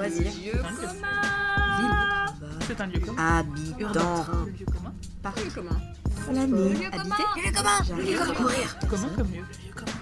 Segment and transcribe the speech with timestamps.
[0.00, 0.32] Loisirs.
[0.32, 0.86] Lieu C'est un lieu.
[0.86, 2.26] commun.
[2.66, 3.38] C'est un lieu commun.
[3.38, 4.24] Habitant.
[4.46, 4.94] Le lieu commun.
[5.36, 5.80] Lieu commun.
[6.16, 6.68] Flâner.
[6.74, 7.52] Lieu Habiter.
[7.52, 8.02] commun.
[8.02, 8.34] Lieu commun.
[8.34, 8.78] Courir.
[8.88, 9.44] Commun comme lieu.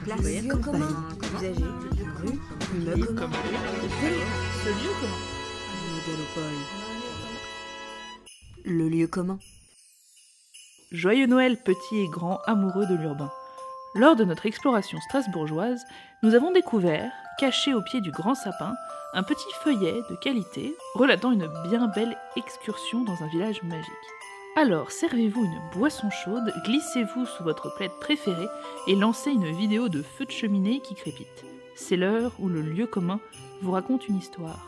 [0.05, 0.21] Place.
[0.21, 1.09] Lieu commun.
[1.37, 1.65] Usager.
[2.23, 2.39] Rue.
[2.75, 3.37] Immeuble Lieu commun.
[4.65, 5.21] Ce lieu commun.
[6.07, 6.59] Mégalopole.
[8.65, 9.39] Le lieu commun.
[10.93, 13.31] Joyeux Noël, petits et grands amoureux de l'urbain.
[13.95, 15.83] Lors de notre exploration strasbourgeoise,
[16.23, 18.75] nous avons découvert, caché au pied du grand sapin,
[19.15, 23.89] un petit feuillet de qualité relatant une bien belle excursion dans un village magique.
[24.57, 28.49] Alors, servez-vous une boisson chaude, glissez-vous sous votre plaide préférée
[28.89, 31.45] et lancez une vidéo de feu de cheminée qui crépite.
[31.77, 33.21] C'est l'heure où le lieu commun
[33.63, 34.67] vous raconte une histoire.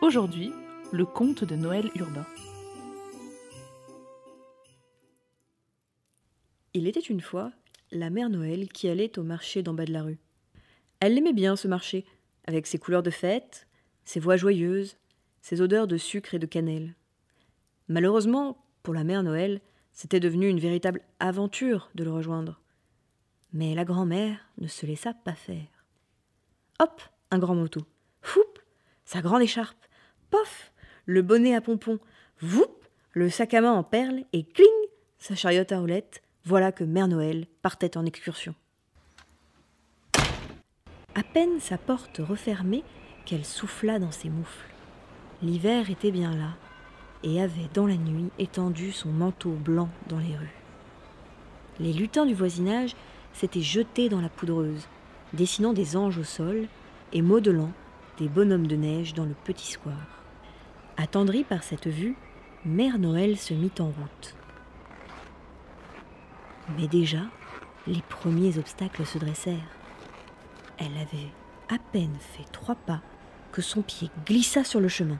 [0.00, 0.52] Aujourd'hui,
[0.90, 2.26] le conte de Noël urbain.
[6.74, 7.52] Il était une fois
[7.92, 10.18] la mère Noël qui allait au marché d'en bas de la rue.
[11.00, 12.04] Elle aimait bien ce marché,
[12.46, 13.66] avec ses couleurs de fête,
[14.04, 14.96] ses voix joyeuses,
[15.42, 16.94] ses odeurs de sucre et de cannelle.
[17.88, 19.60] Malheureusement, pour la mère Noël,
[19.92, 22.60] c'était devenu une véritable aventure de le rejoindre.
[23.52, 25.66] Mais la grand-mère ne se laissa pas faire.
[26.78, 27.86] Hop, un grand moto.
[28.20, 28.42] Foup,
[29.04, 29.86] sa grande écharpe.
[30.30, 30.72] Pof,
[31.06, 31.98] le bonnet à pompons.
[32.40, 32.74] Voup,
[33.12, 34.66] le sac à main en perles et cling,
[35.18, 36.22] sa chariote à roulettes.
[36.44, 38.54] Voilà que Mère Noël partait en excursion.
[41.18, 42.84] À peine sa porte refermée
[43.24, 44.68] qu'elle souffla dans ses moufles.
[45.42, 46.50] L'hiver était bien là
[47.22, 50.54] et avait dans la nuit étendu son manteau blanc dans les rues.
[51.80, 52.94] Les lutins du voisinage
[53.32, 54.88] s'étaient jetés dans la poudreuse,
[55.32, 56.68] dessinant des anges au sol
[57.14, 57.72] et modelant
[58.18, 60.20] des bonhommes de neige dans le petit square.
[60.98, 62.14] Attendrie par cette vue,
[62.66, 64.36] Mère Noël se mit en route.
[66.76, 67.22] Mais déjà,
[67.86, 69.75] les premiers obstacles se dressèrent.
[70.78, 71.30] Elle avait
[71.68, 73.00] à peine fait trois pas
[73.52, 75.18] que son pied glissa sur le chemin.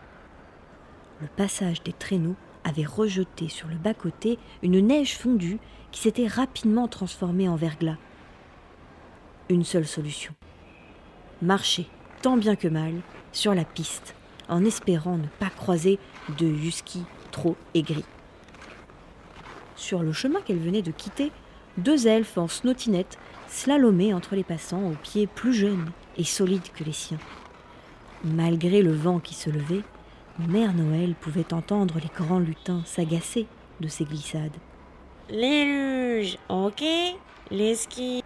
[1.20, 5.58] Le passage des traîneaux avait rejeté sur le bas-côté une neige fondue
[5.92, 7.96] qui s'était rapidement transformée en verglas.
[9.48, 10.34] Une seule solution.
[11.40, 11.88] Marcher,
[12.22, 12.94] tant bien que mal,
[13.32, 14.14] sur la piste,
[14.48, 15.98] en espérant ne pas croiser
[16.38, 18.04] de husky trop aigris.
[19.76, 21.30] Sur le chemin qu'elle venait de quitter,
[21.78, 26.84] deux elfes en snottinette slalomaient entre les passants aux pieds plus jeunes et solides que
[26.84, 27.18] les siens.
[28.24, 29.82] Malgré le vent qui se levait,
[30.38, 33.46] Mère Noël pouvait entendre les grands lutins s'agacer
[33.80, 34.56] de ces glissades.
[35.28, 36.82] Les luges, ok.
[37.50, 38.22] Les skis.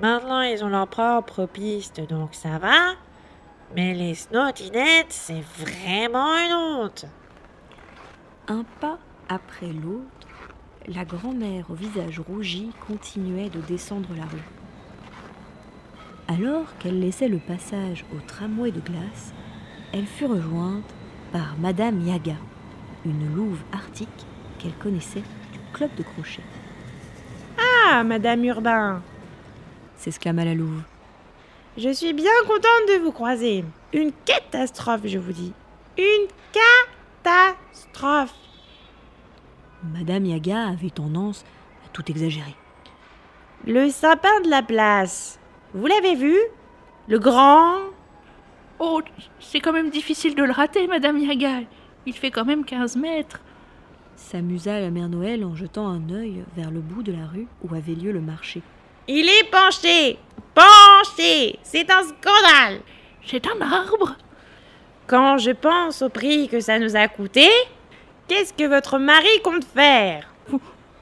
[0.00, 2.94] Maintenant, ils ont leur propre piste, donc ça va.
[3.74, 7.06] Mais les snottinettes, c'est vraiment une honte.
[8.48, 8.98] Un pas
[9.28, 10.21] après l'autre,
[10.88, 14.48] la grand-mère au visage rougi continuait de descendre la rue.
[16.28, 19.32] Alors qu'elle laissait le passage au tramway de glace,
[19.92, 20.88] elle fut rejointe
[21.32, 22.36] par Madame Yaga,
[23.04, 24.08] une louve arctique
[24.58, 25.22] qu'elle connaissait
[25.52, 26.42] du club de crochet.
[27.58, 29.02] Ah, Madame Urbain,
[29.96, 30.82] S'exclama la louve.
[31.76, 33.64] je suis bien contente de vous croiser.
[33.92, 35.52] Une catastrophe, je vous dis.
[35.98, 36.26] Une
[37.22, 38.34] catastrophe.
[39.82, 41.44] Madame Yaga avait tendance
[41.84, 42.54] à tout exagérer.
[43.66, 45.38] Le sapin de la place.
[45.74, 46.36] Vous l'avez vu?
[47.08, 47.76] Le grand?
[48.78, 49.00] Oh,
[49.40, 51.60] c'est quand même difficile de le rater, Madame Yaga.
[52.06, 53.40] Il fait quand même 15 mètres.
[54.16, 57.74] S'amusa la mère Noël en jetant un œil vers le bout de la rue où
[57.74, 58.62] avait lieu le marché.
[59.08, 60.18] Il est penché
[60.54, 62.80] Penché C'est un scandale
[63.24, 64.16] C'est un arbre.
[65.06, 67.48] Quand je pense au prix que ça nous a coûté,
[68.32, 70.32] qu'est-ce que votre mari compte faire?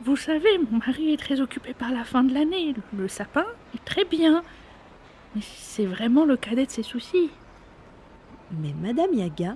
[0.03, 2.75] Vous savez, mon mari est très occupé par la fin de l'année.
[2.97, 4.43] Le sapin est très bien.
[5.37, 7.31] Mais c'est vraiment le cadet de ses soucis.
[8.51, 9.55] Mais Madame Yaga,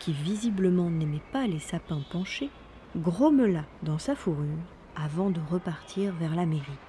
[0.00, 2.50] qui visiblement n'aimait pas les sapins penchés,
[2.96, 4.58] grommela dans sa fourrure
[4.96, 6.80] avant de repartir vers la mairie.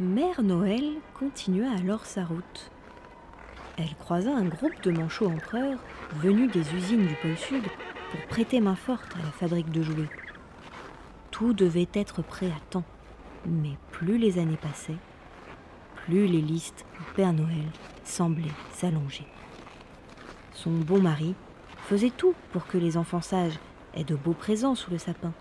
[0.00, 0.84] Mère Noël
[1.18, 2.70] continua alors sa route.
[3.78, 5.78] Elle croisa un groupe de manchots empereurs
[6.16, 7.64] venus des usines du pôle sud
[8.10, 10.10] pour prêter main forte à la fabrique de jouets.
[11.30, 12.84] Tout devait être prêt à temps,
[13.46, 14.98] mais plus les années passaient,
[15.96, 17.66] plus les listes au Père Noël
[18.04, 19.26] semblaient s'allonger.
[20.52, 21.34] Son bon mari
[21.86, 23.58] faisait tout pour que les enfants sages
[23.94, 25.32] aient de beaux présents sous le sapin,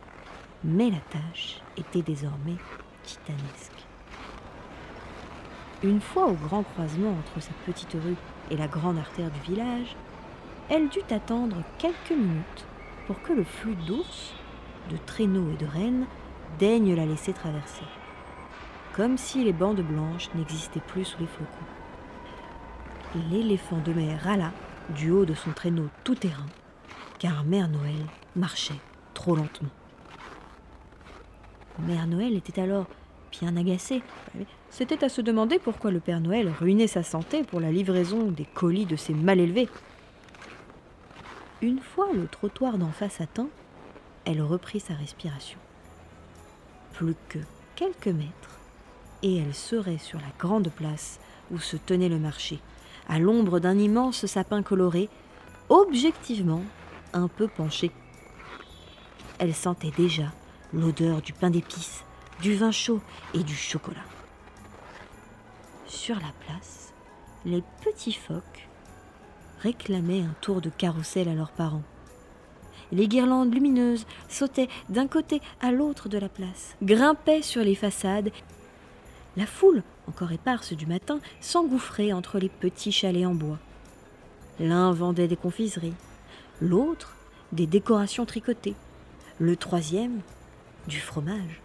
[0.63, 2.57] mais la tâche était désormais
[3.03, 3.85] titanesque.
[5.83, 8.15] Une fois au grand croisement entre cette petite rue
[8.51, 9.95] et la grande artère du village,
[10.69, 12.65] elle dut attendre quelques minutes
[13.05, 14.33] pour que le flux d'ours,
[14.89, 16.05] de traîneaux et de rennes
[16.59, 17.85] daigne la laisser traverser,
[18.95, 21.51] comme si les bandes blanches n'existaient plus sous les flocons.
[23.31, 24.51] L'éléphant de mer râla
[24.89, 26.47] du haut de son traîneau tout-terrain,
[27.19, 28.05] car Mère Noël
[28.35, 28.79] marchait
[29.13, 29.69] trop lentement.
[31.79, 32.87] Mère Noël était alors
[33.31, 34.01] bien agacée.
[34.69, 38.45] C'était à se demander pourquoi le Père Noël ruinait sa santé pour la livraison des
[38.45, 39.69] colis de ses mal élevés.
[41.61, 43.49] Une fois le trottoir d'en face atteint,
[44.25, 45.57] elle reprit sa respiration.
[46.93, 47.39] Plus que
[47.75, 48.59] quelques mètres,
[49.23, 51.19] et elle serait sur la grande place
[51.49, 52.59] où se tenait le marché,
[53.09, 55.09] à l'ombre d'un immense sapin coloré,
[55.69, 56.61] objectivement
[57.13, 57.91] un peu penché.
[59.39, 60.31] Elle sentait déjà
[60.73, 62.03] l'odeur du pain d'épices,
[62.39, 63.01] du vin chaud
[63.33, 64.05] et du chocolat.
[65.87, 66.93] Sur la place,
[67.45, 68.67] les petits phoques
[69.61, 71.83] réclamaient un tour de carrousel à leurs parents.
[72.91, 78.31] Les guirlandes lumineuses sautaient d'un côté à l'autre de la place, grimpaient sur les façades.
[79.35, 83.59] La foule, encore éparse du matin, s'engouffrait entre les petits chalets en bois.
[84.59, 85.93] L'un vendait des confiseries,
[86.61, 87.15] l'autre
[87.51, 88.75] des décorations tricotées,
[89.39, 90.21] le troisième
[90.87, 91.61] du fromage.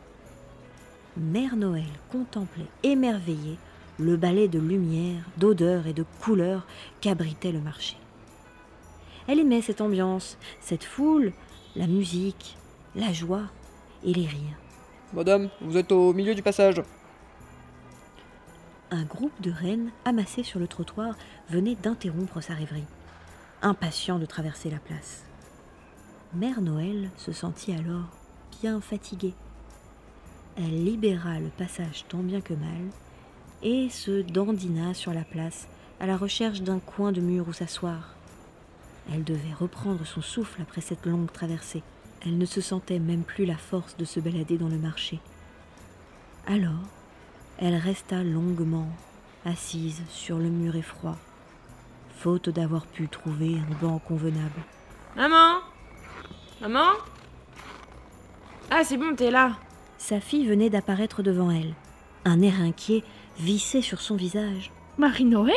[1.16, 3.58] Mère Noël contemplait émerveillée
[3.98, 6.66] le balai de lumière, d'odeur et de couleurs
[7.00, 7.96] qu'abritait le marché.
[9.26, 11.32] Elle aimait cette ambiance, cette foule,
[11.76, 12.56] la musique,
[12.94, 13.44] la joie
[14.04, 14.58] et les rires.
[15.12, 16.82] Madame, vous êtes au milieu du passage.
[18.90, 21.14] Un groupe de reines amassées sur le trottoir
[21.48, 22.84] venait d'interrompre sa rêverie,
[23.62, 25.24] impatient de traverser la place.
[26.34, 28.08] Mère Noël se sentit alors
[28.60, 29.34] bien fatiguée.
[30.56, 32.90] Elle libéra le passage tant bien que mal
[33.62, 35.68] et se dandina sur la place
[36.00, 38.14] à la recherche d'un coin de mur où s'asseoir.
[39.12, 41.82] Elle devait reprendre son souffle après cette longue traversée.
[42.24, 45.18] Elle ne se sentait même plus la force de se balader dans le marché.
[46.46, 46.82] Alors,
[47.58, 48.88] elle resta longuement
[49.44, 51.16] assise sur le mur effroi,
[52.16, 54.60] faute d'avoir pu trouver un banc convenable.
[55.16, 55.58] Maman
[56.60, 56.90] Maman
[58.70, 59.56] Ah, c'est bon, t'es là.
[59.98, 61.74] Sa fille venait d'apparaître devant elle.
[62.24, 63.02] Un air inquiet
[63.38, 64.72] vissait sur son visage.
[64.98, 65.54] Marie-Noël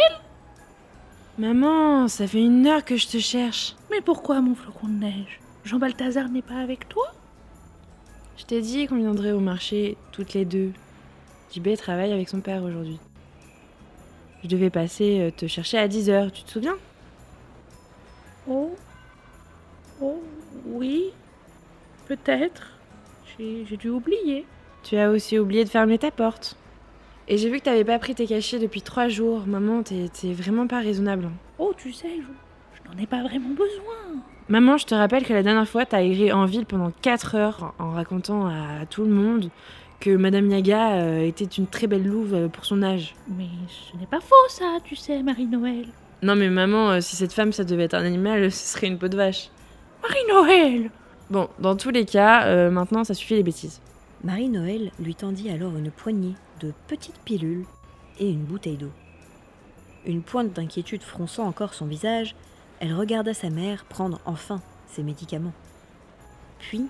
[1.38, 3.75] Maman, ça fait une heure que je te cherche.
[3.92, 5.42] Mais pourquoi, mon flocon de neige?
[5.66, 7.12] Jean Balthazar n'est pas avec toi?
[8.38, 10.72] Je t'ai dit qu'on viendrait au marché toutes les deux.
[11.54, 13.00] JB travaille avec son père aujourd'hui.
[14.44, 16.75] Je devais passer euh, te chercher à 10h, tu te souviens?
[18.48, 18.75] Oh.
[20.01, 20.22] Oh,
[20.68, 21.12] oui.
[22.07, 22.72] Peut-être.
[23.38, 24.45] J'ai j'ai dû oublier.
[24.83, 26.56] Tu as aussi oublié de fermer ta porte.
[27.27, 29.44] Et j'ai vu que t'avais pas pris tes cachets depuis trois jours.
[29.48, 31.30] Maman, t'es vraiment pas raisonnable.
[31.57, 32.22] Oh, tu sais, je,
[32.83, 34.22] je n'en ai pas vraiment besoin.
[34.48, 37.74] Maman, je te rappelle que la dernière fois, t'as erré en ville pendant 4 heures
[37.80, 39.50] en racontant à tout le monde
[40.00, 43.16] que Madame Yaga euh, était une très belle louve euh, pour son âge.
[43.30, 45.88] Mais ce n'est pas faux, ça, tu sais, Marie-Noël.
[46.22, 48.98] Non mais maman, euh, si cette femme, ça devait être un animal, ce serait une
[49.00, 49.50] peau de vache.
[50.04, 50.92] Marie-Noël
[51.30, 53.81] Bon, dans tous les cas, euh, maintenant, ça suffit les bêtises.
[54.24, 57.66] Marie-Noël lui tendit alors une poignée de petites pilules
[58.20, 58.92] et une bouteille d'eau.
[60.06, 62.36] Une pointe d'inquiétude fronçant encore son visage,
[62.80, 65.54] elle regarda sa mère prendre enfin ses médicaments.
[66.60, 66.86] Puis,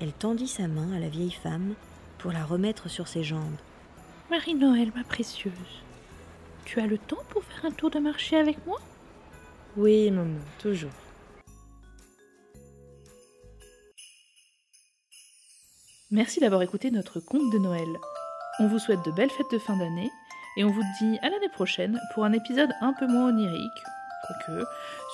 [0.00, 1.74] elle tendit sa main à la vieille femme
[2.18, 3.56] pour la remettre sur ses jambes.
[4.30, 5.52] Marie-Noël, ma précieuse.
[6.64, 8.80] Tu as le temps pour faire un tour de marché avec moi?
[9.76, 10.90] Oui, maman, toujours.
[16.16, 18.00] Merci d'avoir écouté notre conte de Noël.
[18.58, 20.10] On vous souhaite de belles fêtes de fin d'année
[20.56, 23.82] et on vous dit à l'année prochaine pour un épisode un peu moins onirique,
[24.26, 24.64] quoique,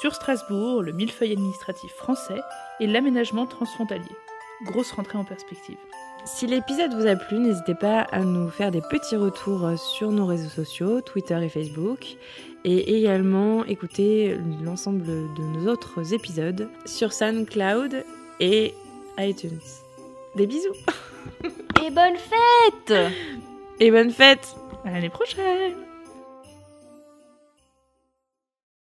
[0.00, 2.40] sur Strasbourg, le millefeuille administratif français
[2.78, 4.14] et l'aménagement transfrontalier.
[4.62, 5.76] Grosse rentrée en perspective.
[6.24, 10.26] Si l'épisode vous a plu, n'hésitez pas à nous faire des petits retours sur nos
[10.26, 12.16] réseaux sociaux, Twitter et Facebook,
[12.62, 18.04] et également écouter l'ensemble de nos autres épisodes sur SoundCloud
[18.38, 18.72] et
[19.18, 19.81] iTunes.
[20.34, 20.74] Des bisous.
[21.84, 22.94] Et bonne fête.
[23.80, 24.56] Et bonne fête.
[24.84, 25.74] À l'année prochaine